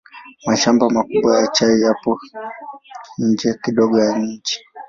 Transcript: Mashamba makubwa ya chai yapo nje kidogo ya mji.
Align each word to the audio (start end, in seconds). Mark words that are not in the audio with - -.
Mashamba 0.47 0.83
makubwa 0.97 1.31
ya 1.39 1.47
chai 1.55 1.75
yapo 1.83 2.11
nje 3.27 3.49
kidogo 3.63 3.95
ya 4.05 4.11
mji. 4.21 4.55